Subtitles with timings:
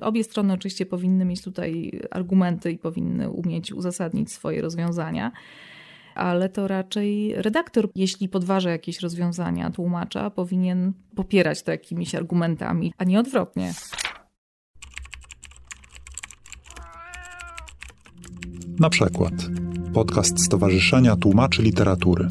[0.00, 5.32] Obie strony oczywiście powinny mieć tutaj argumenty i powinny umieć uzasadnić swoje rozwiązania
[6.18, 13.04] ale to raczej redaktor, jeśli podważa jakieś rozwiązania tłumacza, powinien popierać to jakimiś argumentami, a
[13.04, 13.74] nie odwrotnie.
[18.80, 19.34] Na przykład
[19.94, 22.28] podcast Stowarzyszenia Tłumaczy Literatury.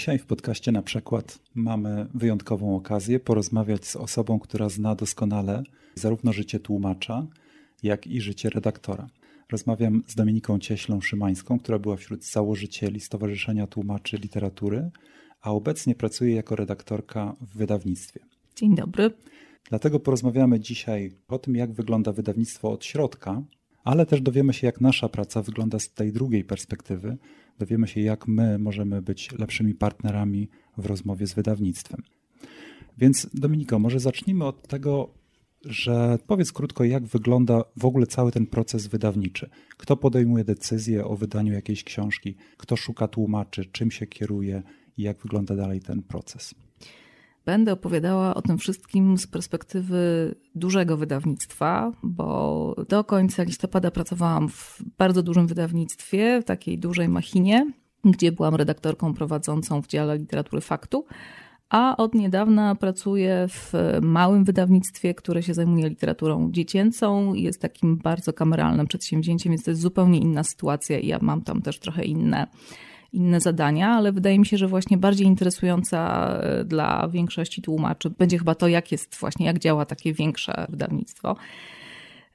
[0.00, 5.62] Dzisiaj w podcaście na przykład mamy wyjątkową okazję porozmawiać z osobą, która zna doskonale
[5.94, 7.26] zarówno życie tłumacza,
[7.82, 9.06] jak i życie redaktora.
[9.52, 14.90] Rozmawiam z Dominiką Cieślą-Szymańską, która była wśród założycieli Stowarzyszenia Tłumaczy Literatury,
[15.42, 18.20] a obecnie pracuje jako redaktorka w wydawnictwie.
[18.56, 19.10] Dzień dobry.
[19.68, 23.42] Dlatego porozmawiamy dzisiaj o tym, jak wygląda wydawnictwo od środka,
[23.84, 27.16] ale też dowiemy się, jak nasza praca wygląda z tej drugiej perspektywy.
[27.60, 32.02] Dowiemy się, jak my możemy być lepszymi partnerami w rozmowie z wydawnictwem.
[32.98, 35.14] Więc Dominiko, może zacznijmy od tego,
[35.64, 39.50] że powiedz krótko, jak wygląda w ogóle cały ten proces wydawniczy.
[39.76, 44.62] Kto podejmuje decyzję o wydaniu jakiejś książki, kto szuka tłumaczy, czym się kieruje
[44.96, 46.54] i jak wygląda dalej ten proces.
[47.50, 54.82] Będę opowiadała o tym wszystkim z perspektywy dużego wydawnictwa, bo do końca listopada pracowałam w
[54.98, 57.72] bardzo dużym wydawnictwie, w takiej dużej machinie,
[58.04, 61.04] gdzie byłam redaktorką prowadzącą w dziale literatury faktu
[61.70, 68.32] a od niedawna pracuję w małym wydawnictwie, które się zajmuje literaturą dziecięcą jest takim bardzo
[68.32, 72.46] kameralnym przedsięwzięciem, więc to jest zupełnie inna sytuacja i ja mam tam też trochę inne,
[73.12, 78.38] inne zadania, ale wydaje mi się, że właśnie bardziej interesująca e, dla większości tłumaczy będzie
[78.38, 81.36] chyba to, jak jest właśnie, jak działa takie większe wydawnictwo.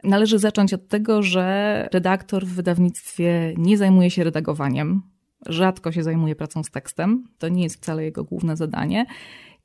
[0.04, 5.02] Należy zacząć od tego, że redaktor w wydawnictwie nie zajmuje się redagowaniem,
[5.46, 7.28] rzadko się zajmuje pracą z tekstem.
[7.38, 9.06] To nie jest wcale jego główne zadanie.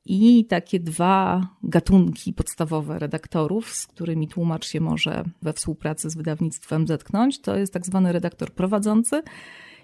[0.05, 6.87] I takie dwa gatunki podstawowe redaktorów, z którymi tłumacz się może we współpracy z wydawnictwem
[6.87, 9.23] zetknąć, to jest tak zwany redaktor prowadzący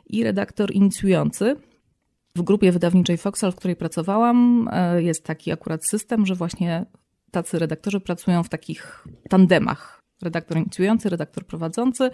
[0.06, 1.56] i redaktor inicjujący.
[2.36, 6.86] W grupie wydawniczej Foxal, w której pracowałam, e, jest taki akurat system, że właśnie
[7.30, 10.02] tacy redaktorzy pracują w takich tandemach.
[10.22, 12.10] Redaktor inicjujący, redaktor prowadzący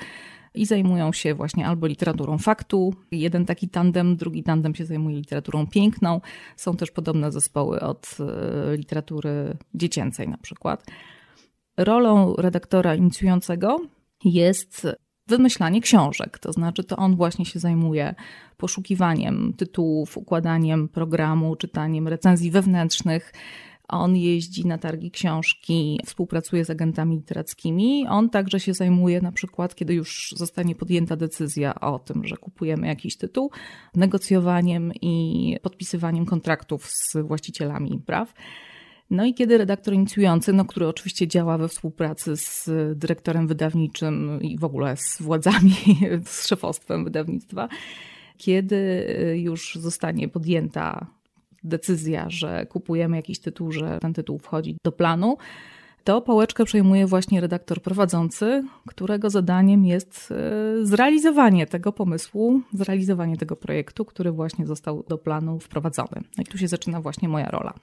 [0.54, 2.94] i zajmują się właśnie albo literaturą faktu.
[3.10, 6.20] Jeden taki tandem, drugi tandem się zajmuje literaturą piękną.
[6.56, 10.84] Są też podobne zespoły od e, literatury dziecięcej na przykład.
[11.76, 13.80] Rolą redaktora inicjującego
[14.24, 14.86] jest
[15.26, 18.14] wymyślanie książek, to znaczy to on właśnie się zajmuje
[18.56, 23.32] poszukiwaniem tytułów, układaniem programu, czytaniem recenzji wewnętrznych,
[23.88, 28.06] on jeździ na targi książki, współpracuje z agentami literackimi.
[28.08, 32.86] On także się zajmuje na przykład, kiedy już zostanie podjęta decyzja o tym, że kupujemy
[32.86, 33.50] jakiś tytuł,
[33.94, 38.34] negocjowaniem i podpisywaniem kontraktów z właścicielami praw.
[39.12, 44.58] No i kiedy redaktor inicjujący, no, który oczywiście działa we współpracy z dyrektorem wydawniczym i
[44.58, 45.74] w ogóle z władzami,
[46.24, 47.68] z szefostwem wydawnictwa,
[48.36, 49.06] kiedy
[49.36, 51.06] już zostanie podjęta
[51.64, 55.36] decyzja, że kupujemy jakiś tytuł, że ten tytuł wchodzi do planu,
[56.04, 63.56] to pałeczkę przejmuje właśnie redaktor prowadzący, którego zadaniem jest e, zrealizowanie tego pomysłu, zrealizowanie tego
[63.56, 66.22] projektu, który właśnie został do planu wprowadzony.
[66.36, 67.74] No i tu się zaczyna właśnie moja rola.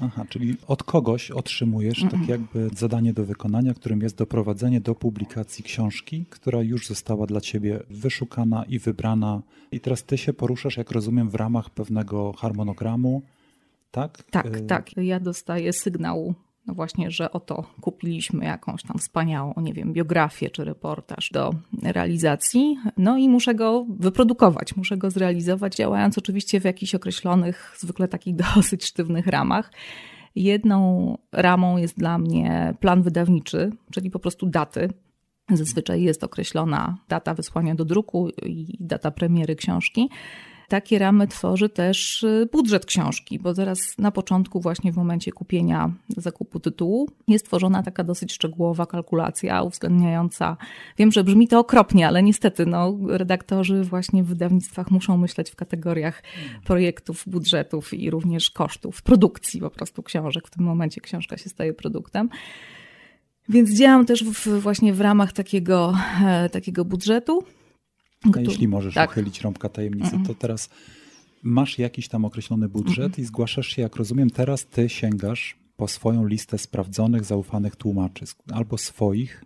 [0.00, 5.64] Aha, czyli od kogoś otrzymujesz tak jakby zadanie do wykonania, którym jest doprowadzenie do publikacji
[5.64, 9.42] książki, która już została dla ciebie wyszukana i wybrana.
[9.72, 13.22] I teraz ty się poruszasz, jak rozumiem, w ramach pewnego harmonogramu,
[13.90, 14.22] tak?
[14.30, 14.96] Tak, y tak.
[14.96, 16.34] Ja dostaję sygnał
[16.66, 22.76] no właśnie, że oto kupiliśmy jakąś tam wspaniałą, nie wiem, biografię czy reportaż do realizacji,
[22.96, 28.36] no i muszę go wyprodukować, muszę go zrealizować, działając oczywiście w jakichś określonych, zwykle takich
[28.54, 29.72] dosyć sztywnych ramach.
[30.34, 34.88] Jedną ramą jest dla mnie plan wydawniczy, czyli po prostu daty.
[35.52, 40.08] Zazwyczaj jest określona data wysłania do druku i data premiery książki
[40.70, 45.92] takie ramy tworzy też y, budżet książki, bo zaraz na początku, właśnie w momencie kupienia,
[46.16, 50.56] zakupu tytułu, jest tworzona taka dosyć szczegółowa kalkulacja uwzględniająca.
[50.98, 55.56] Wiem, że brzmi to okropnie, ale niestety no, redaktorzy właśnie w wydawnictwach muszą myśleć w
[55.56, 56.22] kategoriach
[56.64, 60.46] projektów, budżetów i również kosztów produkcji po prostu książek.
[60.46, 62.28] W tym momencie książka się staje produktem.
[63.48, 67.44] Więc działam też w, właśnie w ramach takiego, e, takiego budżetu.
[68.36, 69.10] A jeśli możesz tak.
[69.10, 70.70] uchylić rąbka tajemnicy, to teraz
[71.42, 76.26] masz jakiś tam określony budżet i zgłaszasz się, jak rozumiem, teraz ty sięgasz po swoją
[76.26, 79.44] listę sprawdzonych, zaufanych tłumaczy, albo swoich,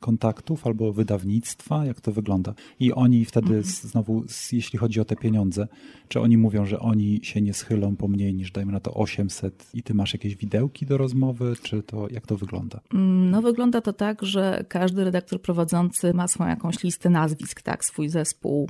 [0.00, 1.86] kontaktów albo wydawnictwa?
[1.86, 2.54] Jak to wygląda?
[2.80, 3.64] I oni wtedy mhm.
[3.64, 5.68] znowu, jeśli chodzi o te pieniądze,
[6.08, 9.66] czy oni mówią, że oni się nie schylą po mniej niż dajmy na to 800
[9.74, 12.80] i ty masz jakieś widełki do rozmowy, czy to jak to wygląda?
[12.94, 17.84] Mm, no wygląda to tak, że każdy redaktor prowadzący ma swoją jakąś listę nazwisk, tak,
[17.84, 18.68] swój zespół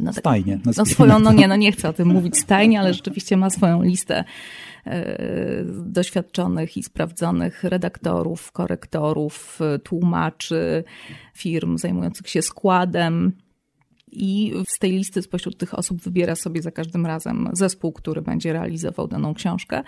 [0.00, 0.58] no, tak, stajnie.
[0.64, 3.82] No swoją, no nie, no nie chcę o tym mówić stajnie, ale rzeczywiście ma swoją
[3.82, 4.24] listę
[4.86, 10.84] E, doświadczonych i sprawdzonych redaktorów, korektorów, tłumaczy,
[11.34, 13.32] firm zajmujących się składem.
[14.12, 18.52] I z tej listy spośród tych osób wybiera sobie za każdym razem zespół, który będzie
[18.52, 19.82] realizował daną książkę.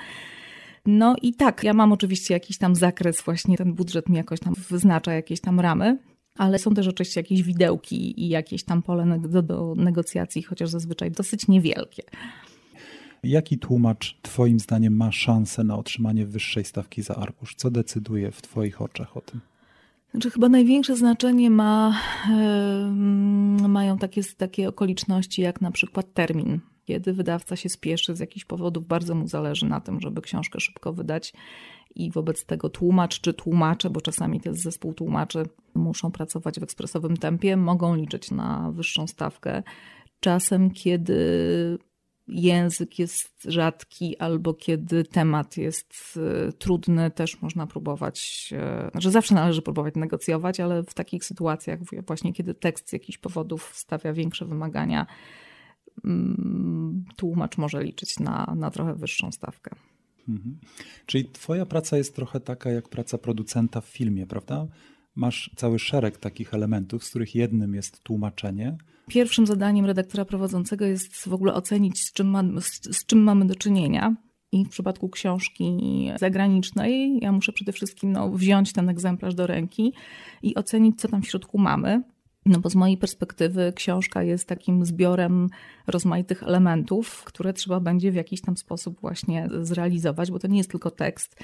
[0.87, 4.55] No i tak, ja mam oczywiście jakiś tam zakres, właśnie ten budżet mi jakoś tam
[4.71, 5.99] wyznacza jakieś tam ramy,
[6.39, 11.11] ale są też oczywiście jakieś widełki i jakieś tam pole do, do negocjacji, chociaż zazwyczaj
[11.11, 12.03] dosyć niewielkie.
[13.23, 17.55] Jaki tłumacz Twoim zdaniem ma szansę na otrzymanie wyższej stawki za arkusz?
[17.55, 19.41] Co decyduje w Twoich oczach o tym?
[20.11, 22.01] Znaczy, chyba największe znaczenie ma,
[23.61, 26.61] yy, mają takie, takie okoliczności, jak na przykład termin.
[26.85, 30.93] Kiedy wydawca się spieszy z jakichś powodów, bardzo mu zależy na tym, żeby książkę szybko
[30.93, 31.33] wydać
[31.95, 35.43] i wobec tego tłumacz czy tłumacze, bo czasami to jest zespół tłumaczy,
[35.75, 39.63] muszą pracować w ekspresowym tempie, mogą liczyć na wyższą stawkę.
[40.21, 41.19] Czasem, kiedy
[42.29, 46.19] język jest rzadki albo kiedy temat jest
[46.49, 51.79] e, trudny, też można próbować, e, znaczy zawsze należy próbować negocjować, ale w takich sytuacjach
[52.07, 55.07] właśnie kiedy tekst z jakichś powodów stawia większe wymagania,
[56.05, 59.75] mm, tłumacz może liczyć na, na trochę wyższą stawkę.
[60.29, 60.59] Mhm.
[61.07, 64.67] Czyli twoja praca jest trochę taka jak praca producenta w filmie, prawda?
[65.15, 68.77] Masz cały szereg takich elementów, z których jednym jest tłumaczenie,
[69.09, 73.47] Pierwszym zadaniem redaktora prowadzącego jest w ogóle ocenić, z czym, ma, z, z czym mamy
[73.47, 74.17] do czynienia.
[74.53, 75.79] I w przypadku książki
[76.19, 79.93] zagranicznej, ja muszę przede wszystkim no, wziąć ten egzemplarz do ręki
[80.43, 82.03] i ocenić, co tam w środku mamy.
[82.47, 85.49] No bo z mojej perspektywy książka jest takim zbiorem
[85.87, 90.71] rozmaitych elementów, które trzeba będzie w jakiś tam sposób właśnie zrealizować, bo to nie jest
[90.71, 91.37] tylko tekst,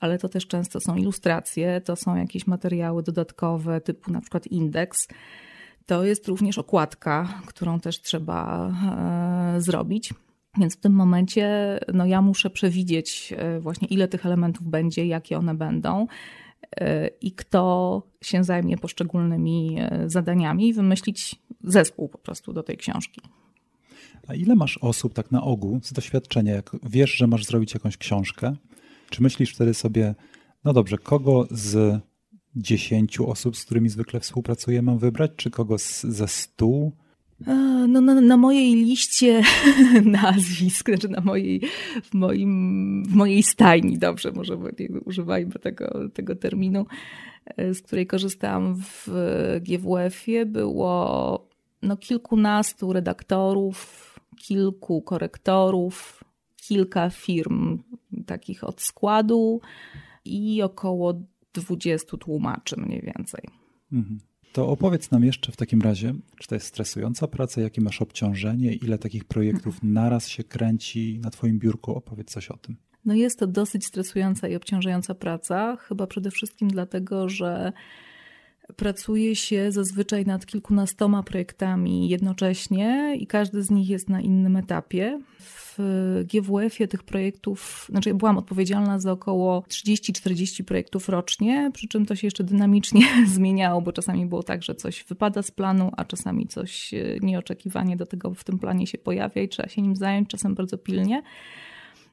[0.00, 5.08] ale to też często są ilustracje, to są jakieś materiały dodatkowe, typu na przykład indeks
[5.86, 8.70] to jest również okładka, którą też trzeba
[9.56, 10.14] e, zrobić.
[10.58, 15.38] Więc w tym momencie no ja muszę przewidzieć e, właśnie ile tych elementów będzie, jakie
[15.38, 16.06] one będą
[17.20, 21.34] i kto się zajmie poszczególnymi zadaniami i wymyślić
[21.64, 23.20] zespół po prostu do tej książki.
[24.28, 27.96] A ile masz osób tak na ogół z doświadczenia, jak wiesz, że masz zrobić jakąś
[27.96, 28.56] książkę?
[29.10, 30.14] Czy myślisz wtedy sobie,
[30.64, 32.00] no dobrze, kogo z
[32.56, 36.92] dziesięciu osób, z którymi zwykle współpracuję, mam wybrać, czy kogo z, ze stu?
[37.88, 39.42] No, na, na, mojej liście
[40.04, 41.60] nazwisk, znaczy na mojej,
[42.02, 44.58] w, moim, w mojej stajni, dobrze, może
[45.04, 46.86] używajmy tego, tego terminu,
[47.46, 49.08] e, z której korzystałam w
[49.60, 51.48] GWF-ie, było
[51.82, 56.24] no, kilkunastu redaktorów, kilku korektorów,
[56.56, 57.78] kilka firm
[58.26, 59.60] takich od składu
[60.24, 61.14] i około
[61.54, 63.48] 20 tłumaczy mniej więcej.
[63.92, 64.18] Mhm.
[64.54, 68.72] To opowiedz nam jeszcze w takim razie, czy to jest stresująca praca, jakie masz obciążenie,
[68.72, 69.92] ile takich projektów mhm.
[69.92, 71.94] naraz się kręci na Twoim biurku?
[71.96, 72.76] Opowiedz coś o tym.
[73.04, 77.72] No jest to dosyć stresująca i obciążająca praca, chyba przede wszystkim dlatego, że
[78.76, 85.20] Pracuje się zazwyczaj nad kilkunastoma projektami jednocześnie i każdy z nich jest na innym etapie.
[85.76, 92.06] W GWF-ie tych projektów, znaczy ja byłam odpowiedzialna za około 30-40 projektów rocznie, przy czym
[92.06, 96.04] to się jeszcze dynamicznie zmieniało, bo czasami było tak, że coś wypada z planu, a
[96.04, 99.96] czasami coś e, nieoczekiwanie do tego w tym planie się pojawia i trzeba się nim
[99.96, 101.22] zająć, czasem bardzo pilnie.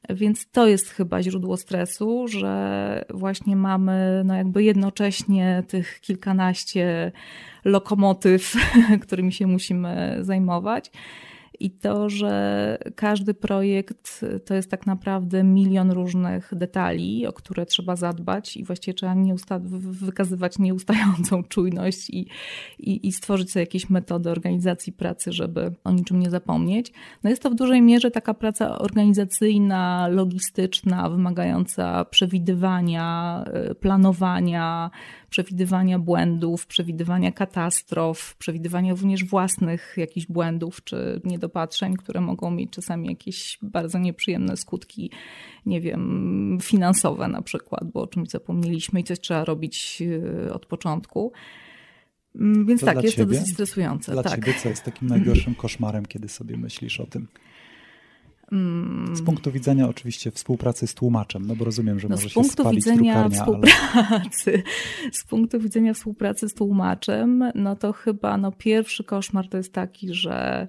[0.09, 7.11] Więc to jest chyba źródło stresu, że właśnie mamy no jakby jednocześnie tych kilkanaście
[7.65, 8.55] lokomotyw,
[9.03, 10.91] którymi się musimy zajmować
[11.65, 17.95] i to, że każdy projekt to jest tak naprawdę milion różnych detali, o które trzeba
[17.95, 19.59] zadbać i właściwie trzeba nieusta-
[19.91, 22.27] wykazywać nieustającą czujność i,
[22.79, 26.93] i, i stworzyć sobie jakieś metody organizacji pracy, żeby o niczym nie zapomnieć.
[27.23, 34.91] No jest to w dużej mierze taka praca organizacyjna, logistyczna, wymagająca przewidywania, y, planowania,
[35.29, 43.07] przewidywania błędów, przewidywania katastrof, przewidywania również własnych jakichś błędów czy niedopatrzeń, które mogą mieć czasami
[43.07, 45.11] jakieś bardzo nieprzyjemne skutki,
[45.65, 50.65] nie wiem, finansowe na przykład, bo o czymś zapomnieliśmy i coś trzeba robić y, od
[50.65, 51.31] początku.
[52.35, 53.33] Mm, więc to tak, jest ciebie?
[53.33, 54.11] to dosyć stresujące.
[54.11, 54.35] Dla tak.
[54.35, 57.27] ciebie co jest takim najgorszym koszmarem, kiedy sobie myślisz o tym?
[58.51, 59.15] Mm.
[59.15, 62.63] Z punktu widzenia oczywiście współpracy z tłumaczem, no bo rozumiem, że no, może z punktu
[62.63, 65.11] się widzenia współpracy, ale...
[65.19, 70.13] z punktu widzenia współpracy z tłumaczem, no to chyba no, pierwszy koszmar to jest taki,
[70.13, 70.67] że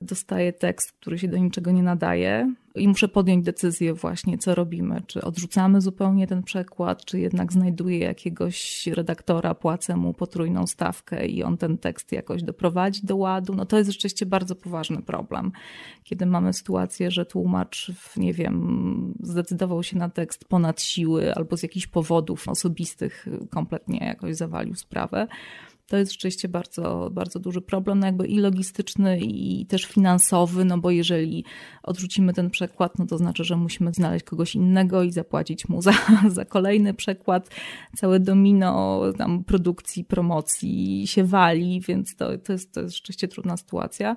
[0.00, 5.02] dostaję tekst, który się do niczego nie nadaje i muszę podjąć decyzję właśnie, co robimy.
[5.06, 11.42] Czy odrzucamy zupełnie ten przekład, czy jednak znajduję jakiegoś redaktora, płacę mu potrójną stawkę i
[11.42, 13.54] on ten tekst jakoś doprowadzi do ładu.
[13.54, 15.52] No to jest rzeczywiście bardzo poważny problem.
[16.04, 21.62] Kiedy mamy sytuację, że tłumacz, nie wiem, zdecydował się na tekst ponad siły albo z
[21.62, 25.26] jakichś powodów osobistych kompletnie jakoś zawalił sprawę,
[25.86, 30.78] to jest rzeczywiście bardzo, bardzo duży problem, no jakby i logistyczny, i też finansowy, no
[30.78, 31.44] bo jeżeli
[31.82, 35.92] odrzucimy ten przekład, no to znaczy, że musimy znaleźć kogoś innego i zapłacić mu za,
[36.28, 37.50] za kolejny przekład.
[37.96, 43.56] Całe domino tam produkcji, promocji się wali, więc to, to, jest, to jest rzeczywiście trudna
[43.56, 44.16] sytuacja.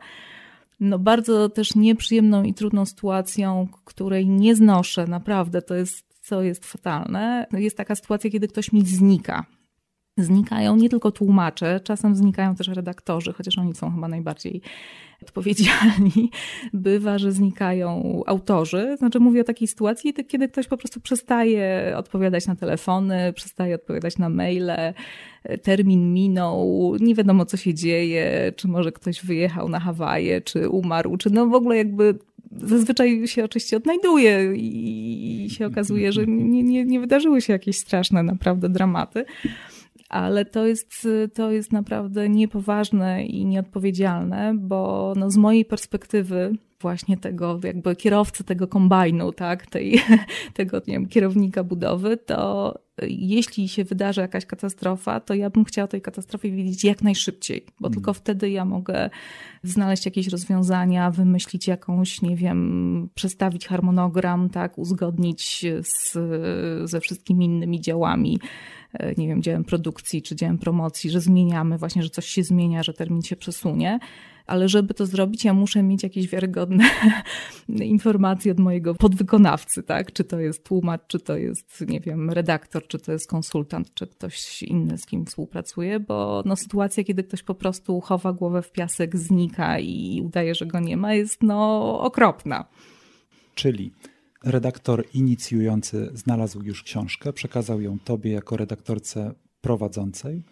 [0.79, 6.65] No bardzo też nieprzyjemną i trudną sytuacją, której nie znoszę, naprawdę, to jest co jest
[6.65, 9.56] fatalne, jest taka sytuacja, kiedy ktoś mi znika
[10.17, 14.61] znikają nie tylko tłumacze, czasem znikają też redaktorzy, chociaż oni są chyba najbardziej
[15.21, 16.31] odpowiedzialni.
[16.73, 18.95] Bywa, że znikają autorzy.
[18.97, 24.17] Znaczy mówię o takiej sytuacji, kiedy ktoś po prostu przestaje odpowiadać na telefony, przestaje odpowiadać
[24.17, 24.93] na maile,
[25.63, 31.17] termin minął, nie wiadomo co się dzieje, czy może ktoś wyjechał na Hawaje, czy umarł,
[31.17, 32.15] czy no w ogóle jakby
[32.51, 38.23] zazwyczaj się oczywiście odnajduje i się okazuje, że nie, nie, nie wydarzyły się jakieś straszne
[38.23, 39.25] naprawdę dramaty
[40.09, 47.17] ale to jest, to jest naprawdę niepoważne i nieodpowiedzialne, bo no z mojej perspektywy właśnie
[47.17, 50.01] tego jakby kierowcy tego kombajnu, tak, tej,
[50.53, 52.73] tego nie wiem, kierownika budowy, to
[53.07, 57.87] jeśli się wydarzy jakaś katastrofa, to ja bym chciała tej katastrofie wiedzieć jak najszybciej, bo
[57.87, 57.93] mm.
[57.93, 59.09] tylko wtedy ja mogę
[59.63, 66.17] znaleźć jakieś rozwiązania, wymyślić jakąś, nie wiem, przestawić harmonogram, tak, uzgodnić z,
[66.89, 68.39] ze wszystkimi innymi działami,
[68.93, 72.83] e, nie wiem, działem produkcji czy działem promocji, że zmieniamy właśnie, że coś się zmienia,
[72.83, 73.99] że termin się przesunie
[74.47, 76.83] ale żeby to zrobić, ja muszę mieć jakieś wiarygodne
[77.69, 80.13] informacje od mojego podwykonawcy, tak?
[80.13, 84.07] Czy to jest tłumacz, czy to jest, nie wiem, redaktor, czy to jest konsultant, czy
[84.07, 88.71] ktoś inny, z kim współpracuję, bo no, sytuacja, kiedy ktoś po prostu chowa głowę w
[88.71, 92.65] piasek, znika i udaje, że go nie ma, jest no okropna.
[93.55, 93.91] Czyli
[94.43, 100.43] redaktor inicjujący znalazł już książkę, przekazał ją tobie jako redaktorce prowadzącej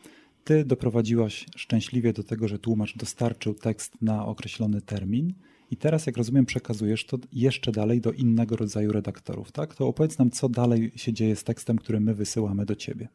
[0.46, 5.34] ty doprowadziłaś szczęśliwie do tego, że tłumacz dostarczył tekst na określony termin
[5.72, 9.75] i teraz, jak rozumiem, przekazujesz to jeszcze dalej do innego rodzaju redaktorów, tak?
[9.75, 13.08] To opowiedz nam, co dalej się dzieje z tekstem, który my wysyłamy do ciebie.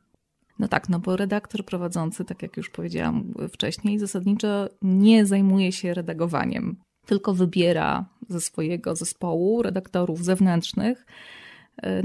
[0.59, 5.95] No tak, no bo redaktor prowadzący, tak jak już powiedziałam wcześniej, zasadniczo nie zajmuje się
[5.95, 11.07] redagowaniem, tylko wybiera ze swojego zespołu redaktorów zewnętrznych,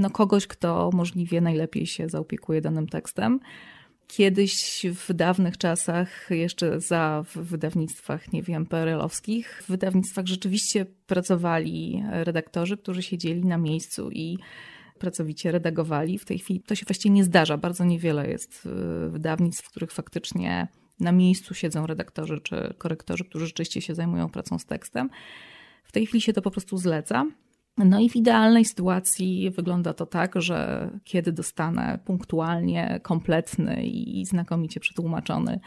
[0.00, 3.40] no kogoś, kto możliwie najlepiej się zaopiekuje danym tekstem.
[4.08, 12.02] Kiedyś w dawnych czasach, jeszcze za w wydawnictwach, nie wiem, PRL-owskich, w wydawnictwach rzeczywiście pracowali
[12.10, 14.38] redaktorzy, którzy siedzieli na miejscu i
[14.98, 16.18] pracowicie redagowali.
[16.18, 17.56] W tej chwili to się właściwie nie zdarza.
[17.56, 20.68] Bardzo niewiele jest y, wydawnictw, w których faktycznie
[21.00, 25.10] na miejscu siedzą redaktorzy czy korektorzy, którzy rzeczywiście się zajmują pracą z tekstem.
[25.84, 27.26] W tej chwili się to po prostu zleca.
[27.78, 34.80] No i w idealnej sytuacji wygląda to tak, że kiedy dostanę punktualnie, kompletny i znakomicie
[34.80, 35.60] przetłumaczony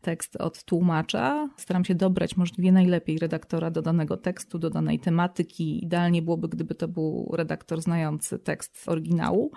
[0.00, 5.84] tekst od tłumacza, staram się dobrać możliwie najlepiej redaktora do danego tekstu, do danej tematyki.
[5.84, 9.52] Idealnie byłoby, gdyby to był redaktor znający tekst oryginału.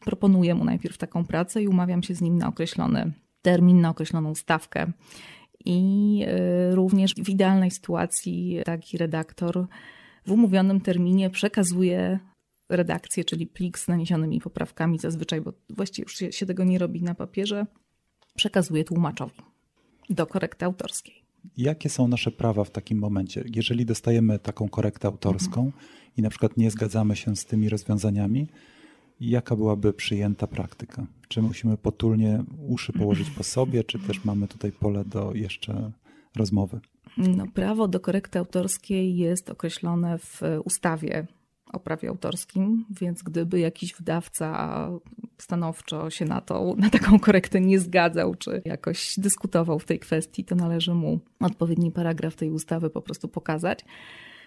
[0.00, 3.12] Proponuję mu najpierw taką pracę i umawiam się z nim na określony
[3.42, 4.92] termin, na określoną stawkę.
[5.64, 6.24] I
[6.70, 9.66] y, również w idealnej sytuacji taki redaktor
[10.26, 12.18] w umówionym terminie przekazuje
[12.68, 17.02] redakcję, czyli plik z naniesionymi poprawkami zazwyczaj, bo właściwie już się, się tego nie robi
[17.02, 17.66] na papierze,
[18.34, 19.42] przekazuje tłumaczowi
[20.10, 21.22] do korekty autorskiej.
[21.56, 23.44] Jakie są nasze prawa w takim momencie?
[23.54, 25.84] Jeżeli dostajemy taką korektę autorską mhm.
[26.16, 28.46] i na przykład nie zgadzamy się z tymi rozwiązaniami,
[29.20, 31.06] jaka byłaby przyjęta praktyka?
[31.28, 35.92] Czy musimy potulnie uszy położyć po sobie, czy też mamy tutaj pole do jeszcze
[36.36, 36.80] rozmowy?
[37.16, 41.26] No, prawo do korekty autorskiej jest określone w ustawie
[41.72, 44.88] o prawie autorskim, więc gdyby jakiś wydawca
[45.38, 50.44] stanowczo się na, to, na taką korektę nie zgadzał, czy jakoś dyskutował w tej kwestii,
[50.44, 53.84] to należy mu odpowiedni paragraf tej ustawy po prostu pokazać.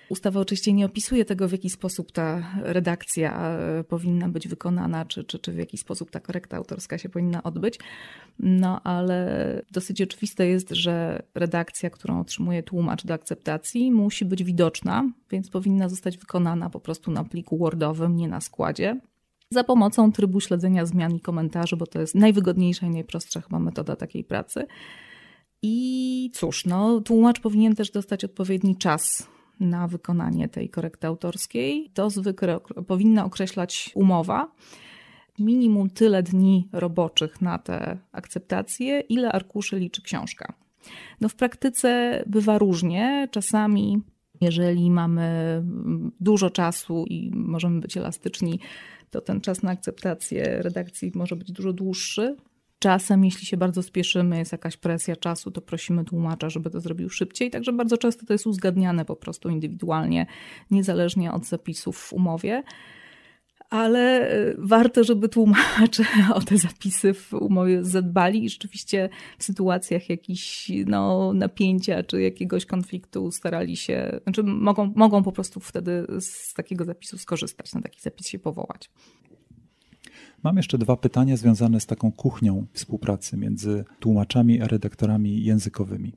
[0.09, 5.23] Ustawa oczywiście nie opisuje tego, w jaki sposób ta redakcja e, powinna być wykonana, czy,
[5.23, 7.79] czy, czy w jaki sposób ta korekta autorska się powinna odbyć.
[8.39, 15.09] No ale dosyć oczywiste jest, że redakcja, którą otrzymuje tłumacz do akceptacji, musi być widoczna,
[15.31, 18.99] więc powinna zostać wykonana po prostu na pliku Wordowym, nie na składzie.
[19.49, 23.95] Za pomocą trybu śledzenia zmian i komentarzy, bo to jest najwygodniejsza i najprostsza chyba metoda
[23.95, 24.65] takiej pracy.
[25.61, 31.89] I cóż, no, tłumacz powinien też dostać odpowiedni czas na wykonanie tej korekty autorskiej.
[31.93, 34.51] To zwykle powinna określać umowa.
[35.39, 40.53] Minimum tyle dni roboczych na tę akceptację, ile arkuszy liczy książka.
[41.21, 43.27] No w praktyce bywa różnie.
[43.31, 44.01] Czasami,
[44.41, 45.61] jeżeli mamy
[46.19, 48.59] dużo czasu i możemy być elastyczni,
[49.11, 52.35] to ten czas na akceptację redakcji może być dużo dłuższy.
[52.79, 57.09] Czasem, jeśli się bardzo spieszymy, jest jakaś presja czasu, to prosimy tłumacza, żeby to zrobił
[57.09, 57.51] szybciej.
[57.51, 60.25] Także bardzo często to jest uzgadniane po prostu indywidualnie,
[60.71, 62.63] niezależnie od zapisów w umowie.
[63.69, 70.09] Ale y, warto, żeby tłumacze o te zapisy w umowie zadbali i rzeczywiście w sytuacjach
[70.09, 76.53] jakichś no, napięcia czy jakiegoś konfliktu starali się, znaczy mogą, mogą po prostu wtedy z
[76.53, 78.89] takiego zapisu skorzystać, na taki zapis się powołać.
[80.45, 86.13] Mam jeszcze dwa pytania związane z taką kuchnią współpracy między tłumaczami a redaktorami językowymi.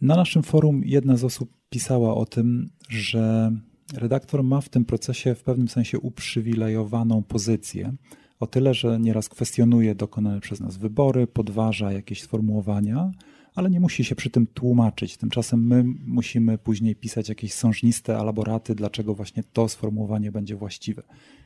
[0.00, 3.52] Na naszym forum jedna z osób pisała o tym, że
[3.94, 7.94] redaktor ma w tym procesie w pewnym sensie uprzywilejowaną pozycję.
[8.40, 13.12] O tyle, że nieraz kwestionuje dokonane przez nas wybory, podważa jakieś sformułowania,
[13.54, 15.16] ale nie musi się przy tym tłumaczyć.
[15.16, 21.02] Tymczasem my musimy później pisać jakieś sążniste elaboraty, dlaczego właśnie to sformułowanie będzie właściwe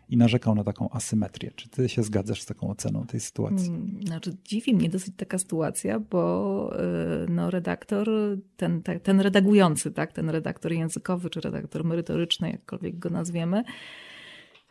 [0.08, 1.50] i narzekał na taką asymetrię.
[1.56, 3.68] Czy ty się zgadzasz z taką oceną tej sytuacji?
[3.68, 6.72] Hmm, znaczy, dziwi mnie dosyć taka sytuacja, bo
[7.25, 8.08] y, no, redaktor,
[8.56, 13.64] ten, ten redagujący, tak, ten redaktor językowy czy redaktor merytoryczny, jakkolwiek go nazwiemy,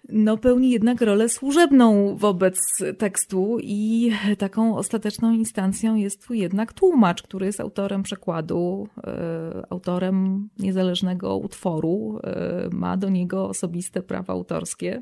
[0.09, 2.59] no, pełni jednak rolę służebną wobec
[2.97, 9.01] tekstu i taką ostateczną instancją jest tu jednak tłumacz, który jest autorem przekładu, y,
[9.69, 12.19] autorem niezależnego utworu,
[12.67, 15.01] y, ma do niego osobiste prawa autorskie.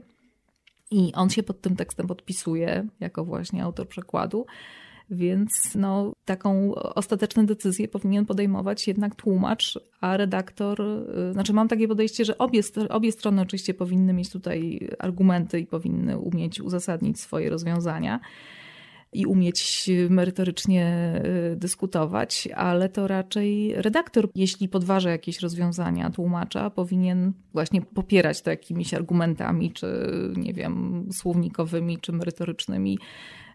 [0.94, 4.46] I on się pod tym tekstem podpisuje jako właśnie autor przekładu.
[5.10, 10.82] Więc no, taką ostateczną decyzję powinien podejmować jednak tłumacz, a redaktor.
[10.82, 15.66] Y, znaczy, mam takie podejście, że obie, obie strony oczywiście powinny mieć tutaj argumenty i
[15.66, 18.20] powinny umieć uzasadnić swoje rozwiązania
[19.14, 21.14] i umieć merytorycznie
[21.54, 28.50] y, dyskutować, ale to raczej redaktor, jeśli podważa jakieś rozwiązania tłumacza, powinien właśnie popierać to
[28.50, 29.88] jakimiś argumentami, czy
[30.38, 33.00] nie wiem, słownikowymi, czy merytorycznymi,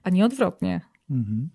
[0.02, 0.80] a nie odwrotnie.
[1.10, 1.48] Mhm.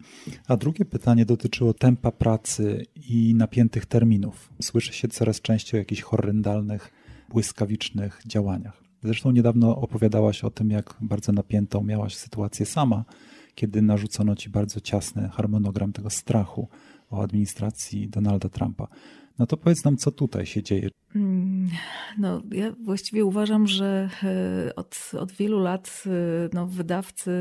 [0.47, 4.49] A drugie pytanie dotyczyło tempa pracy i napiętych terminów.
[4.61, 6.91] Słyszy się coraz częściej o jakichś horrendalnych,
[7.29, 8.83] błyskawicznych działaniach.
[9.03, 13.05] Zresztą niedawno opowiadałaś o tym, jak bardzo napiętą miałaś sytuację sama
[13.55, 16.67] kiedy narzucono ci bardzo ciasny harmonogram tego strachu
[17.09, 18.87] o administracji Donalda Trumpa.
[19.39, 20.89] No to powiedz nam, co tutaj się dzieje.
[21.15, 21.69] Mm,
[22.17, 26.09] no, ja właściwie uważam, że e, od, od wielu lat e,
[26.53, 27.31] no, wydawcy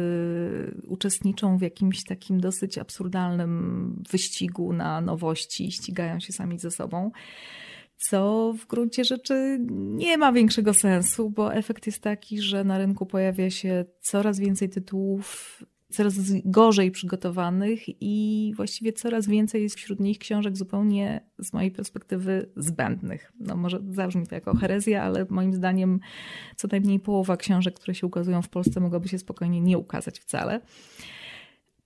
[0.88, 7.10] uczestniczą w jakimś takim dosyć absurdalnym wyścigu na nowości, ścigają się sami ze sobą
[8.08, 13.06] co w gruncie rzeczy nie ma większego sensu, bo efekt jest taki, że na rynku
[13.06, 15.58] pojawia się coraz więcej tytułów
[15.92, 22.50] coraz gorzej przygotowanych i właściwie coraz więcej jest wśród nich książek zupełnie z mojej perspektywy
[22.56, 23.32] zbędnych.
[23.40, 26.00] No może zabrzmi to jako herezja, ale moim zdaniem
[26.56, 30.60] co najmniej połowa książek, które się ukazują w Polsce mogłaby się spokojnie nie ukazać wcale.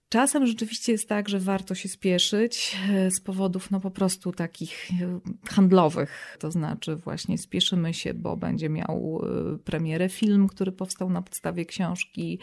[0.09, 4.91] Czasem rzeczywiście jest tak, że warto się spieszyć e, z powodów no po prostu takich
[4.91, 6.37] e, handlowych.
[6.41, 9.23] To znaczy właśnie spieszymy się, bo będzie miał
[9.55, 12.39] e, premierę film, który powstał na podstawie książki.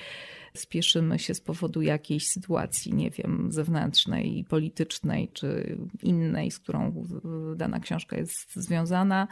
[0.58, 7.06] Spieszymy się z powodu jakiejś sytuacji, nie wiem, zewnętrznej, politycznej czy innej, z którą
[7.56, 9.28] dana książka jest związana.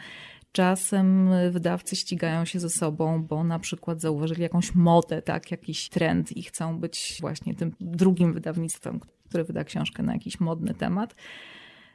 [0.52, 6.38] Czasem wydawcy ścigają się ze sobą, bo na przykład zauważyli jakąś modę, tak, jakiś trend
[6.38, 11.16] i chcą być właśnie tym drugim wydawnictwem, które wyda książkę na jakiś modny temat.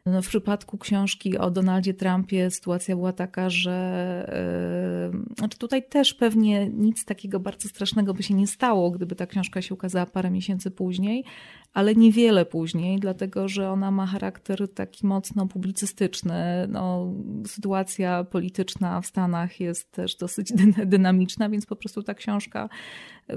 [0.06, 6.14] No w przypadku książki o Donaldzie Trumpie sytuacja była taka, że yy, znaczy tutaj też
[6.14, 10.30] pewnie nic takiego bardzo strasznego by się nie stało, gdyby ta książka się ukazała parę
[10.30, 11.24] miesięcy później,
[11.72, 16.68] ale niewiele później, dlatego że ona ma charakter taki mocno publicystyczny.
[16.68, 17.12] No,
[17.46, 20.52] sytuacja polityczna w Stanach jest też dosyć
[20.86, 22.68] dynamiczna, więc po prostu ta książka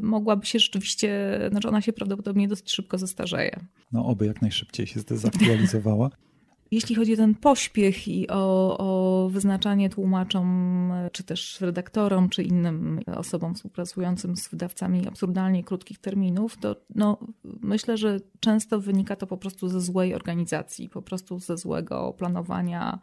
[0.01, 3.59] mogłaby się rzeczywiście, znaczy ona się prawdopodobnie dosyć szybko zestarzeje.
[3.91, 6.09] No oby jak najszybciej się zdezaktualizowała.
[6.71, 12.99] Jeśli chodzi o ten pośpiech i o, o wyznaczanie tłumaczom, czy też redaktorom, czy innym
[13.15, 19.37] osobom współpracującym z wydawcami absurdalnie krótkich terminów, to no, myślę, że często wynika to po
[19.37, 22.99] prostu ze złej organizacji, po prostu ze złego planowania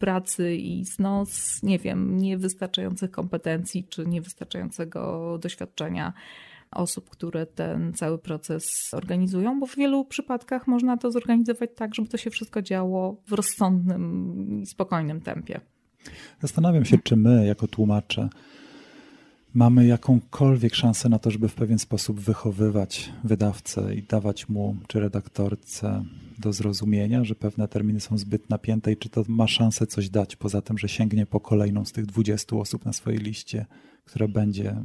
[0.00, 6.12] pracy i no, z, nie wiem, niewystarczających kompetencji, czy niewystarczającego doświadczenia
[6.70, 12.08] osób, które ten cały proces organizują, bo w wielu przypadkach można to zorganizować tak, żeby
[12.08, 15.60] to się wszystko działo w rozsądnym i spokojnym tempie.
[16.40, 18.28] Zastanawiam się, czy my, jako tłumacze,
[19.54, 25.00] mamy jakąkolwiek szansę na to, żeby w pewien sposób wychowywać wydawcę i dawać mu czy
[25.00, 26.04] redaktorce
[26.38, 30.36] do zrozumienia, że pewne terminy są zbyt napięte i czy to ma szansę coś dać,
[30.36, 33.66] poza tym, że sięgnie po kolejną z tych 20 osób na swojej liście,
[34.04, 34.76] która będzie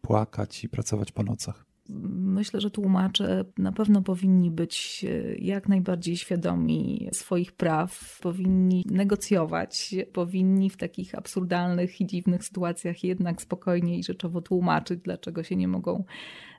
[0.00, 1.68] płakać i pracować po nocach.
[1.88, 9.94] Myślę, że tłumacze na pewno powinni być e, jak najbardziej świadomi swoich praw, powinni negocjować,
[10.12, 15.68] powinni w takich absurdalnych i dziwnych sytuacjach jednak spokojnie i rzeczowo tłumaczyć, dlaczego się nie
[15.68, 16.04] mogą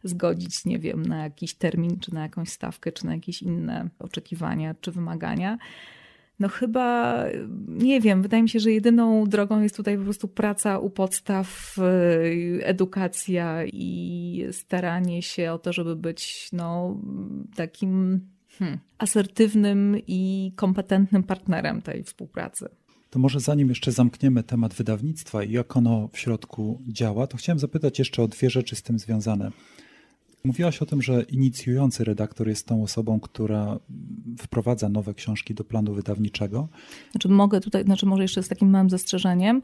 [0.04, 4.76] zgodzić, nie wiem, na jakiś termin, czy na jakąś stawkę, czy na jakieś inne oczekiwania,
[4.82, 5.58] czy wymagania.
[6.40, 7.24] No chyba,
[7.68, 11.76] nie wiem, wydaje mi się, że jedyną drogą jest tutaj po prostu praca u podstaw,
[11.78, 16.98] y, edukacja i staranie się o to, żeby być no,
[17.56, 18.22] takim
[18.58, 22.70] hmm, asertywnym i kompetentnym partnerem tej współpracy.
[23.10, 27.60] To może zanim jeszcze zamkniemy temat wydawnictwa i jak ono w środku działa, to chciałem
[27.60, 29.52] zapytać jeszcze o dwie rzeczy z tym związane.
[30.44, 33.80] Mówiłaś o tym, że inicjujący redaktor jest tą osobą, która
[34.44, 36.68] wprowadza nowe książki do planu wydawniczego.
[37.12, 39.62] Znaczy mogę tutaj, znaczy może jeszcze z takim małym zastrzeżeniem.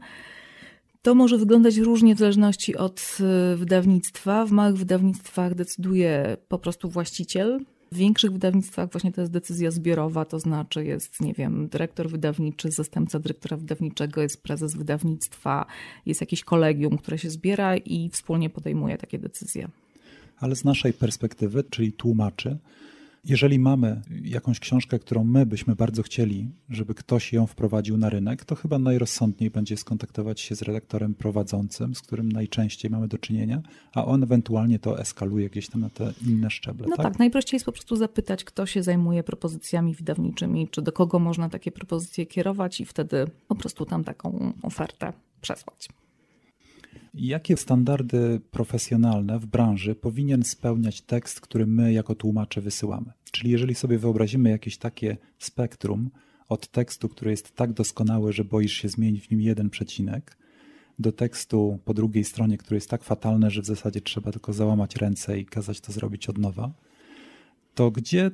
[1.02, 3.18] To może wyglądać różnie w zależności od
[3.54, 4.46] y, wydawnictwa.
[4.46, 7.60] W małych wydawnictwach decyduje po prostu właściciel.
[7.92, 12.70] W większych wydawnictwach właśnie to jest decyzja zbiorowa, to znaczy jest, nie wiem, dyrektor wydawniczy,
[12.70, 15.66] zastępca dyrektora wydawniczego, jest prezes wydawnictwa,
[16.06, 19.68] jest jakieś kolegium, które się zbiera i wspólnie podejmuje takie decyzje
[20.40, 22.58] ale z naszej perspektywy, czyli tłumaczy,
[23.28, 28.44] jeżeli mamy jakąś książkę, którą my byśmy bardzo chcieli, żeby ktoś ją wprowadził na rynek,
[28.44, 33.62] to chyba najrozsądniej będzie skontaktować się z redaktorem prowadzącym, z którym najczęściej mamy do czynienia,
[33.94, 36.86] a on ewentualnie to eskaluje gdzieś tam na te inne szczeble.
[36.90, 40.92] No tak, tak najprościej jest po prostu zapytać, kto się zajmuje propozycjami wydawniczymi, czy do
[40.92, 45.88] kogo można takie propozycje kierować i wtedy po prostu tam taką ofertę przesłać.
[47.18, 53.12] Jakie standardy profesjonalne w branży powinien spełniać tekst, który my jako tłumacze wysyłamy?
[53.32, 56.10] Czyli jeżeli sobie wyobrazimy jakieś takie spektrum
[56.48, 60.38] od tekstu, który jest tak doskonały, że boisz się zmienić w nim jeden przecinek,
[60.98, 64.96] do tekstu po drugiej stronie, który jest tak fatalny, że w zasadzie trzeba tylko załamać
[64.96, 66.72] ręce i kazać to zrobić od nowa,
[67.74, 68.30] to gdzie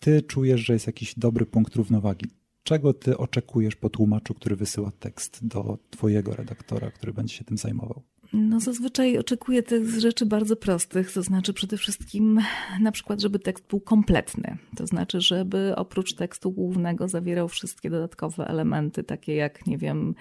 [0.00, 2.26] ty czujesz, że jest jakiś dobry punkt równowagi?
[2.62, 7.58] Czego ty oczekujesz po tłumaczu, który wysyła tekst do twojego redaktora, który będzie się tym
[7.58, 8.02] zajmował?
[8.32, 12.40] No zazwyczaj oczekuję tych rzeczy bardzo prostych, to znaczy przede wszystkim
[12.80, 14.58] na przykład, żeby tekst był kompletny.
[14.76, 20.14] To znaczy, żeby oprócz tekstu głównego zawierał wszystkie dodatkowe elementy, takie jak, nie wiem,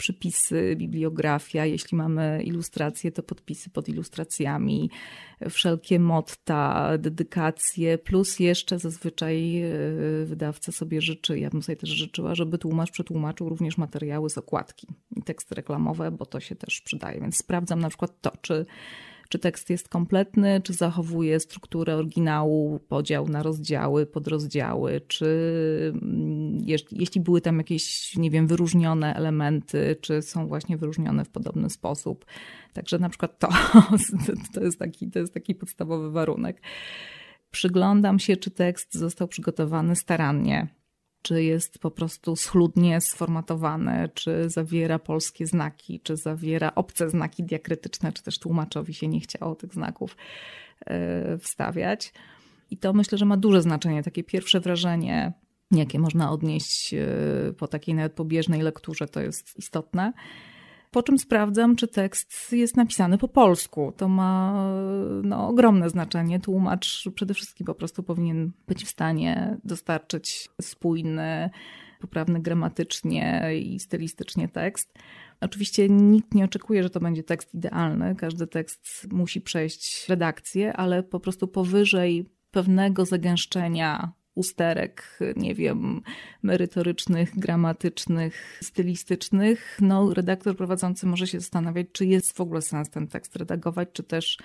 [0.00, 4.90] przypisy, bibliografia, jeśli mamy ilustracje, to podpisy pod ilustracjami,
[5.50, 9.70] wszelkie motta, dedykacje, plus jeszcze zazwyczaj e,
[10.24, 14.86] wydawca sobie życzy, ja bym sobie też życzyła, żeby tłumacz przetłumaczył również materiały z okładki
[15.16, 17.20] i teksty reklamowe, bo to się też przydaje.
[17.20, 18.66] Więc sprawdzam na przykład to, czy
[19.30, 25.26] czy tekst jest kompletny, czy zachowuje strukturę oryginału, podział na rozdziały, podrozdziały, czy
[26.02, 26.58] mm,
[26.92, 32.24] jeśli były tam jakieś, nie wiem, wyróżnione elementy, czy są właśnie wyróżnione w podobny sposób.
[32.72, 33.48] Także na przykład to,
[34.54, 36.62] to, jest, taki, to jest taki podstawowy warunek.
[37.50, 40.79] Przyglądam się, czy tekst został przygotowany starannie
[41.22, 48.12] czy jest po prostu schludnie sformatowany, czy zawiera polskie znaki, czy zawiera obce znaki diakrytyczne,
[48.12, 50.16] czy też tłumaczowi się nie chciało tych znaków
[50.86, 52.12] e, wstawiać.
[52.70, 54.02] I to myślę, że ma duże znaczenie.
[54.02, 55.32] Takie pierwsze wrażenie,
[55.70, 57.06] jakie można odnieść e,
[57.58, 60.12] po takiej nawet pobieżnej lekturze, to jest istotne
[60.90, 63.92] po czym sprawdzam, czy tekst jest napisany po polsku.
[63.96, 64.64] To ma
[65.22, 66.40] no, ogromne znaczenie.
[66.40, 71.50] Tłumacz przede wszystkim po prostu powinien być w stanie dostarczyć spójny,
[72.00, 74.98] poprawny gramatycznie i stylistycznie tekst.
[75.40, 78.16] Oczywiście nikt nie oczekuje, że to będzie tekst idealny.
[78.16, 86.02] Każdy tekst musi przejść redakcję, ale po prostu powyżej pewnego zagęszczenia usterek, nie wiem,
[86.42, 93.06] merytorycznych, gramatycznych, stylistycznych, no redaktor prowadzący może się zastanawiać, czy jest w ogóle sens ten
[93.08, 94.38] tekst redagować, czy też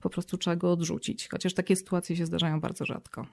[0.00, 1.28] po prostu trzeba go odrzucić.
[1.28, 3.26] Chociaż takie sytuacje się zdarzają bardzo rzadko.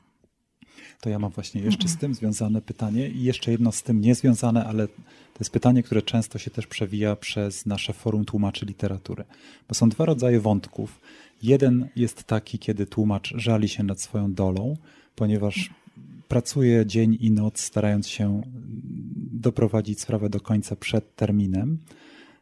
[1.02, 4.66] To ja mam właśnie jeszcze z tym związane pytanie i jeszcze jedno z tym niezwiązane,
[4.66, 9.24] ale to jest pytanie, które często się też przewija przez nasze forum tłumaczy literatury.
[9.68, 11.00] Bo są dwa rodzaje wątków.
[11.44, 14.78] Jeden jest taki, kiedy tłumacz żali się nad swoją dolą,
[15.16, 15.70] ponieważ
[16.30, 18.42] pracuje dzień i noc, starając się
[19.32, 21.78] doprowadzić sprawę do końca przed terminem.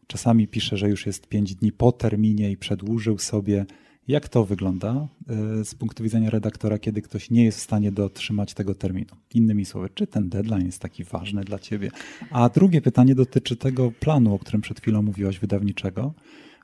[0.08, 3.66] Czasami pisze, że już jest pięć dni po terminie i przedłużył sobie
[4.08, 8.54] jak to wygląda e, z punktu widzenia redaktora, kiedy ktoś nie jest w stanie dotrzymać
[8.54, 9.16] tego terminu?
[9.34, 11.92] Innymi słowy, czy ten deadline jest taki ważny dla ciebie?
[12.32, 16.14] A drugie pytanie dotyczy tego planu, o którym przed chwilą mówiłaś, wydawniczego,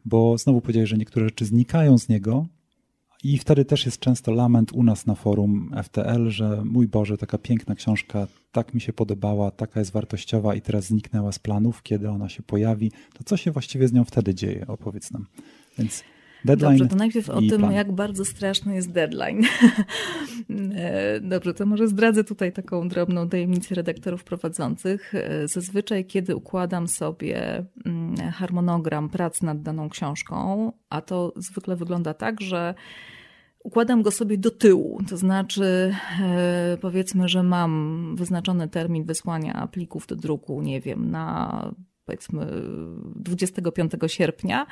[0.05, 2.45] bo znowu powiedziałeś, że niektóre rzeczy znikają z niego,
[3.23, 7.38] i wtedy też jest często lament u nas na forum FTL, że mój Boże, taka
[7.38, 12.09] piękna książka, tak mi się podobała, taka jest wartościowa i teraz zniknęła z planów, kiedy
[12.09, 12.91] ona się pojawi.
[13.13, 14.67] To co się właściwie z nią wtedy dzieje?
[14.67, 15.25] Opowiedz nam.
[15.77, 16.03] Więc
[16.45, 17.71] Deadline Dobrze, to najpierw o tym, plan.
[17.71, 19.41] jak bardzo straszny jest deadline.
[20.76, 25.16] E, dobrze, to może zdradzę tutaj taką drobną tajemnicę redaktorów prowadzących.
[25.16, 32.13] E, zazwyczaj, kiedy układam sobie mm, harmonogram prac nad daną książką, a to zwykle wygląda
[32.13, 32.74] tak, że
[33.63, 35.00] układam go sobie do tyłu.
[35.10, 41.72] To znaczy, e, powiedzmy, że mam wyznaczony termin wysłania plików do druku, nie wiem, na
[42.06, 42.48] powiedzmy
[43.16, 44.66] 25 sierpnia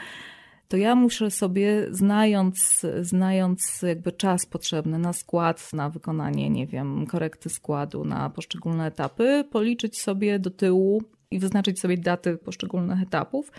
[0.72, 7.08] to ja muszę sobie, znając, znając jakby czas potrzebny na skład, na wykonanie, nie wiem,
[7.08, 13.52] korekty składu, na poszczególne etapy, policzyć sobie do tyłu i wyznaczyć sobie daty poszczególnych etapów.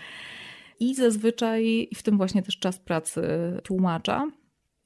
[0.81, 3.23] I zazwyczaj, w tym właśnie też czas pracy
[3.63, 4.31] tłumacza,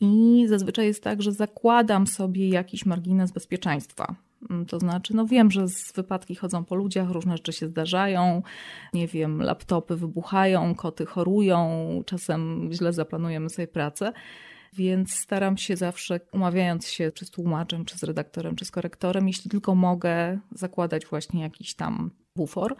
[0.00, 4.14] i zazwyczaj jest tak, że zakładam sobie jakiś margines bezpieczeństwa.
[4.50, 8.42] Mm, to znaczy, no wiem, że z wypadki chodzą po ludziach, różne rzeczy się zdarzają,
[8.94, 11.68] nie wiem, laptopy wybuchają, koty chorują,
[12.06, 14.12] czasem źle zaplanujemy sobie pracę.
[14.72, 19.26] Więc staram się zawsze, umawiając się czy z tłumaczem, czy z redaktorem, czy z korektorem,
[19.26, 22.76] jeśli tylko mogę, zakładać właśnie jakiś tam bufor.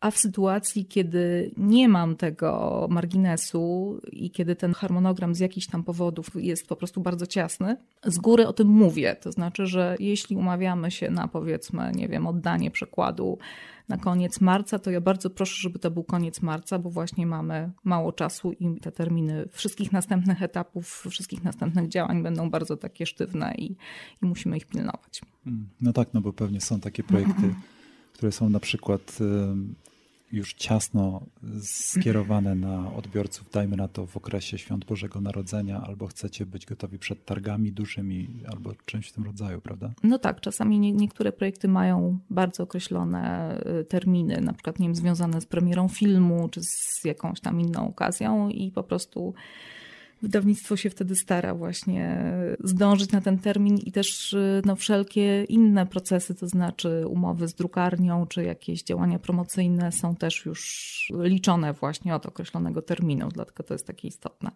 [0.00, 5.84] A w sytuacji, kiedy nie mam tego marginesu i kiedy ten harmonogram z jakichś tam
[5.84, 9.16] powodów jest po prostu bardzo ciasny, z góry o tym mówię.
[9.20, 13.38] To znaczy, że jeśli umawiamy się na powiedzmy, nie wiem, oddanie przekładu
[13.88, 17.70] na koniec marca, to ja bardzo proszę, żeby to był koniec marca, bo właśnie mamy
[17.84, 23.54] mało czasu i te terminy wszystkich następnych etapów, wszystkich następnych działań będą bardzo takie sztywne
[23.54, 23.76] i,
[24.22, 25.20] i musimy ich pilnować.
[25.46, 27.54] Mm, no tak, no bo pewnie są takie projekty,
[28.16, 29.18] które są na przykład
[30.32, 31.20] już ciasno
[31.62, 36.98] skierowane na odbiorców, dajmy na to w okresie świąt Bożego Narodzenia, albo chcecie być gotowi
[36.98, 39.92] przed targami dużymi, albo czymś w tym rodzaju, prawda?
[40.02, 44.94] No tak, czasami nie, niektóre projekty mają bardzo określone y, terminy, na przykład nie wiem,
[44.94, 49.34] związane z premierą filmu, czy z jakąś tam inną okazją i po prostu
[50.22, 52.32] wydawnictwo się wtedy stara właśnie
[52.64, 58.26] zdążyć na ten termin i też no, wszelkie inne procesy, to znaczy umowy z drukarnią
[58.26, 63.86] czy jakieś działania promocyjne są też już liczone właśnie od określonego terminu, dlatego to jest
[63.86, 64.50] takie istotne.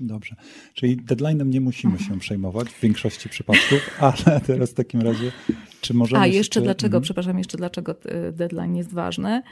[0.00, 0.36] Dobrze.
[0.74, 3.90] Czyli deadline'em nie musimy się przejmować w większości przypadków,
[4.26, 5.32] ale teraz w takim razie,
[5.80, 6.22] czy możemy.
[6.22, 6.64] A jeszcze się...
[6.64, 7.02] dlaczego, mhm.
[7.02, 9.42] przepraszam, jeszcze dlaczego y, deadline jest ważny?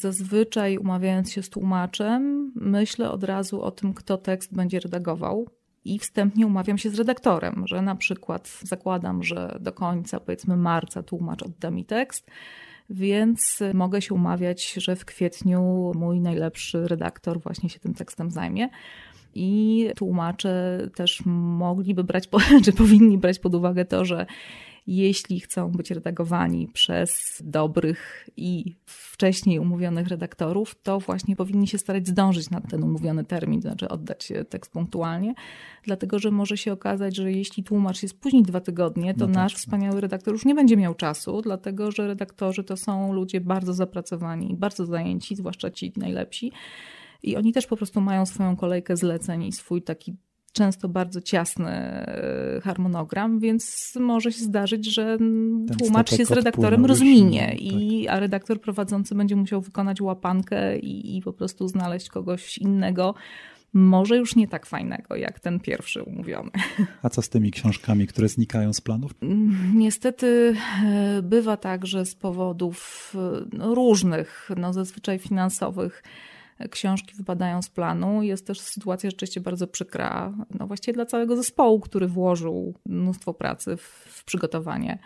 [0.00, 5.48] Zazwyczaj umawiając się z tłumaczem, myślę od razu o tym, kto tekst będzie redagował.
[5.84, 11.02] I wstępnie umawiam się z redaktorem, że na przykład zakładam, że do końca powiedzmy marca
[11.02, 12.30] tłumacz odda mi tekst,
[12.90, 18.68] więc mogę się umawiać, że w kwietniu mój najlepszy redaktor właśnie się tym tekstem zajmie.
[19.34, 22.28] I tłumacze też mogliby brać,
[22.64, 24.26] czy powinni brać pod uwagę to, że
[24.88, 32.08] jeśli chcą być redagowani przez dobrych i wcześniej umówionych redaktorów, to właśnie powinni się starać
[32.08, 35.34] zdążyć na ten umówiony termin, to znaczy oddać tekst punktualnie,
[35.82, 39.34] dlatego że może się okazać, że jeśli tłumacz jest później dwa tygodnie, to no tak,
[39.34, 43.72] nasz wspaniały redaktor już nie będzie miał czasu, dlatego że redaktorzy to są ludzie bardzo
[43.72, 46.52] zapracowani, bardzo zajęci, zwłaszcza ci najlepsi.
[47.22, 50.16] I oni też po prostu mają swoją kolejkę zleceń i swój taki
[50.52, 56.86] często bardzo ciasny e, harmonogram, więc może się zdarzyć, że Ten tłumacz się z redaktorem
[56.86, 57.60] rozminie, tak.
[57.60, 63.14] i, a redaktor prowadzący będzie musiał wykonać łapankę i, i po prostu znaleźć kogoś innego,
[63.72, 66.50] może już nie tak fajnego jak ten pierwszy umówiony.
[67.02, 69.14] A co z tymi książkami, które znikają z planów?
[69.74, 76.02] Niestety e, bywa tak, że z powodów e, no, różnych, no zazwyczaj finansowych,
[76.70, 78.22] książki wypadają z planu.
[78.22, 83.76] Jest też sytuacja rzeczywiście bardzo przykra, no właściwie dla całego zespołu, który włożył mnóstwo pracy
[83.76, 84.98] w, w przygotowanie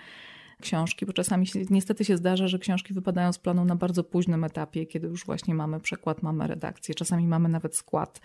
[0.61, 4.45] książki, bo czasami się, niestety się zdarza, że książki wypadają z planu na bardzo późnym
[4.45, 8.21] etapie, kiedy już właśnie mamy przekład, mamy redakcję, czasami mamy nawet skład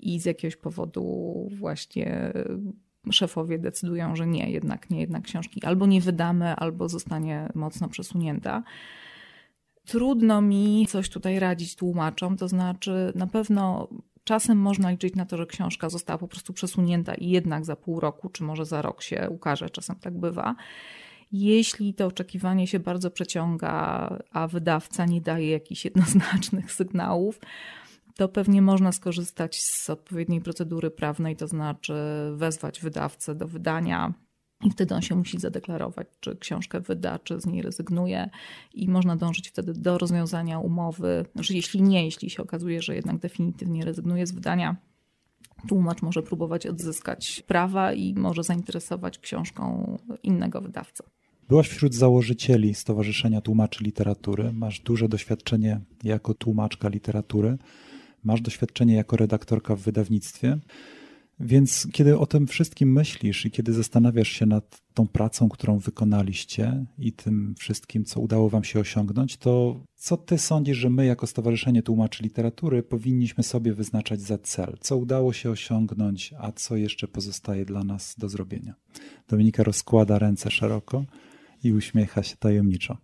[0.00, 1.04] i z jakiegoś powodu
[1.58, 2.32] właśnie
[3.10, 8.62] szefowie decydują, że nie, jednak nie, jednak książki albo nie wydamy, albo zostanie mocno przesunięta.
[9.88, 13.88] Trudno mi coś tutaj radzić tłumaczom, to znaczy na pewno
[14.24, 18.00] czasem można liczyć na to, że książka została po prostu przesunięta i jednak za pół
[18.00, 20.54] roku, czy może za rok się ukaże, czasem tak bywa.
[21.32, 27.40] Jeśli to oczekiwanie się bardzo przeciąga, a wydawca nie daje jakichś jednoznacznych sygnałów,
[28.16, 31.94] to pewnie można skorzystać z odpowiedniej procedury prawnej, to znaczy
[32.36, 34.12] wezwać wydawcę do wydania
[34.64, 38.30] i wtedy on się musi zadeklarować, czy książkę wyda, czy z niej rezygnuje,
[38.74, 41.24] i można dążyć wtedy do rozwiązania umowy.
[41.34, 44.76] Znaczy, jeśli nie, jeśli się okazuje, że jednak definitywnie rezygnuje z wydania,
[45.68, 51.04] tłumacz może próbować odzyskać prawa i może zainteresować książką innego wydawcę.
[51.48, 54.52] Byłaś wśród założycieli Stowarzyszenia Tłumaczy Literatury.
[54.52, 57.58] Masz duże doświadczenie jako tłumaczka literatury,
[58.24, 60.58] masz doświadczenie jako redaktorka w wydawnictwie.
[61.40, 66.84] Więc kiedy o tym wszystkim myślisz i kiedy zastanawiasz się nad tą pracą, którą wykonaliście
[66.98, 71.26] i tym wszystkim, co udało Wam się osiągnąć, to co Ty sądzisz, że my, jako
[71.26, 74.76] Stowarzyszenie Tłumaczy Literatury, powinniśmy sobie wyznaczać za cel?
[74.80, 78.74] Co udało się osiągnąć, a co jeszcze pozostaje dla nas do zrobienia?
[79.28, 81.04] Dominika rozkłada ręce szeroko
[81.64, 82.96] i uśmiecha się tajemniczo.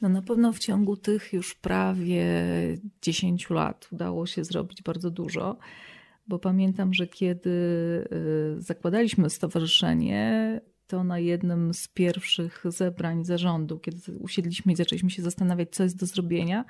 [0.00, 2.24] No na pewno w ciągu tych już prawie
[3.02, 5.56] 10 lat udało się zrobić bardzo dużo
[6.30, 14.18] bo pamiętam, że kiedy y, zakładaliśmy stowarzyszenie, to na jednym z pierwszych zebrań zarządu, kiedy
[14.18, 16.64] usiedliśmy i zaczęliśmy się zastanawiać, co jest do zrobienia,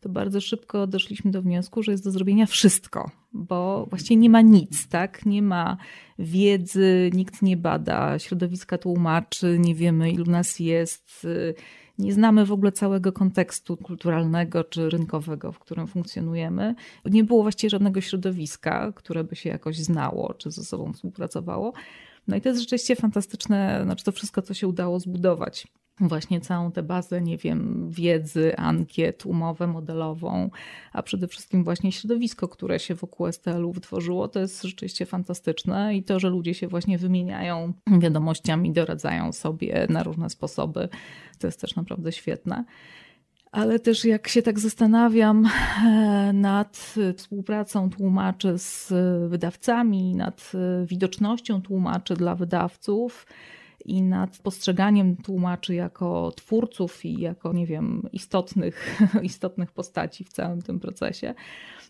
[0.00, 4.40] to bardzo szybko doszliśmy do wniosku, że jest do zrobienia wszystko, bo właściwie nie ma
[4.40, 5.26] nic, tak?
[5.26, 5.76] Nie ma
[6.18, 11.54] wiedzy, nikt nie bada środowiska tłumaczy, nie wiemy, ilu nas jest y,
[12.00, 16.74] nie znamy w ogóle całego kontekstu kulturalnego czy rynkowego, w którym funkcjonujemy.
[17.04, 21.72] Nie było właściwie żadnego środowiska, które by się jakoś znało czy ze sobą współpracowało.
[22.28, 25.66] No i to jest rzeczywiście fantastyczne, znaczy to wszystko, co się udało zbudować
[26.00, 30.50] właśnie całą tę bazę, nie wiem, wiedzy, ankiet, umowę modelową,
[30.92, 36.02] a przede wszystkim właśnie środowisko, które się wokół STL-u wytworzyło, to jest rzeczywiście fantastyczne i
[36.02, 40.88] to, że ludzie się właśnie wymieniają wiadomościami, doradzają sobie na różne sposoby,
[41.38, 42.64] to jest też naprawdę świetne.
[43.52, 48.92] Ale też jak się tak zastanawiam e, nad współpracą tłumaczy z
[49.30, 50.52] wydawcami, nad
[50.86, 53.26] widocznością tłumaczy dla wydawców,
[53.84, 60.62] i nad postrzeganiem tłumaczy jako twórców i jako, nie wiem, istotnych, istotnych postaci w całym
[60.62, 61.34] tym procesie,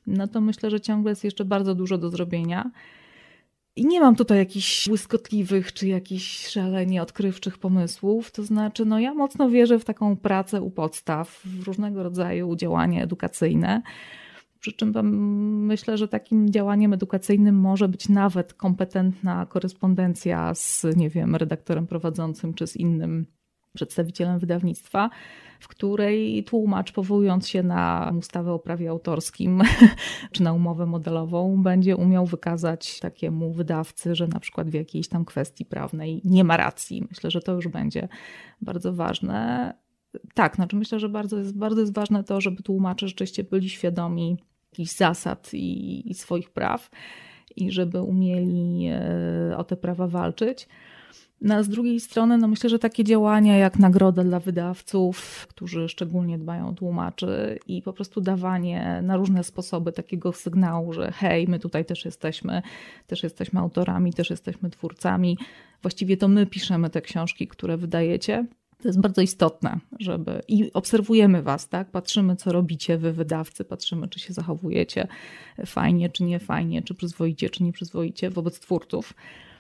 [0.07, 2.70] no to myślę, że ciągle jest jeszcze bardzo dużo do zrobienia.
[3.76, 8.31] I nie mam tutaj jakichś błyskotliwych czy jakichś szalenie odkrywczych pomysłów.
[8.31, 13.03] To znaczy, no ja mocno wierzę w taką pracę u podstaw, w różnego rodzaju działania
[13.03, 13.83] edukacyjne.
[14.60, 14.92] Przy czym
[15.66, 22.54] myślę, że takim działaniem edukacyjnym może być nawet kompetentna korespondencja z, nie wiem, redaktorem prowadzącym
[22.54, 23.26] czy z innym
[23.74, 25.10] przedstawicielem wydawnictwa,
[25.60, 29.62] w której tłumacz, powołując się na ustawę o prawie autorskim
[30.32, 35.24] czy na umowę modelową, będzie umiał wykazać takiemu wydawcy, że na przykład w jakiejś tam
[35.24, 37.06] kwestii prawnej nie ma racji.
[37.10, 38.08] Myślę, że to już będzie
[38.60, 39.74] bardzo ważne.
[40.34, 44.38] Tak, znaczy myślę, że bardzo jest, bardzo jest ważne to, żeby tłumacze rzeczywiście byli świadomi
[44.72, 46.90] jakichś zasad i, i swoich praw
[47.56, 50.68] i żeby umieli e, o te prawa walczyć.
[51.40, 55.88] No, a z drugiej strony, no myślę, że takie działania jak nagroda dla wydawców, którzy
[55.88, 61.48] szczególnie dbają o tłumaczy i po prostu dawanie na różne sposoby takiego sygnału, że hej,
[61.48, 62.62] my tutaj też jesteśmy,
[63.06, 65.38] też jesteśmy autorami, też jesteśmy twórcami.
[65.83, 68.46] Właściwie to my piszemy te książki, które wydajecie.
[68.82, 71.90] To jest bardzo istotne, żeby i obserwujemy was, tak?
[71.90, 75.08] Patrzymy, co robicie wy, wydawcy, patrzymy, czy się zachowujecie
[75.66, 79.14] fajnie, czy nie fajnie, czy przyzwoicie, czy nie przyzwoicie wobec twórców.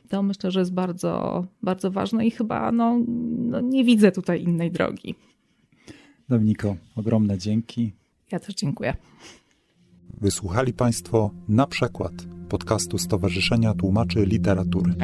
[0.08, 3.00] To myślę, że jest bardzo, bardzo ważne i chyba no,
[3.38, 5.14] no nie widzę tutaj innej drogi.
[6.28, 7.92] Dominiko, ogromne dzięki.
[8.32, 8.96] Ja też dziękuję.
[10.20, 12.12] Wysłuchali Państwo na przykład
[12.48, 14.94] podcastu Stowarzyszenia Tłumaczy Literatury.